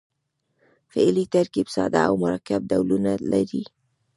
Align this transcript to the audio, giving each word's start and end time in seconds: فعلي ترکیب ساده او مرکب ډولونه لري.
فعلي 0.91 1.25
ترکیب 1.33 1.67
ساده 1.75 2.01
او 2.09 2.13
مرکب 2.25 2.61
ډولونه 2.69 3.11
لري. 3.31 3.63